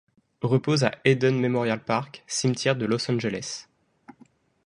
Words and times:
Repose 0.41 0.83
à 0.83 0.93
Eden 1.05 1.39
memorial 1.39 1.79
park 1.83 2.23
cimetière 2.25 2.75
de 2.75 2.87
los 2.87 3.07
angeles. 3.11 3.67